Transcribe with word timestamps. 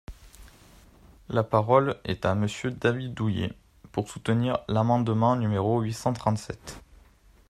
La 1.29 1.43
parole 1.43 1.95
est 2.05 2.25
à 2.25 2.33
Monsieur 2.33 2.71
David 2.71 3.13
Douillet, 3.13 3.53
pour 3.91 4.09
soutenir 4.09 4.57
l’amendement 4.67 5.35
numéro 5.35 5.79
huit 5.81 5.93
cent 5.93 6.13
trente-sept. 6.13 6.81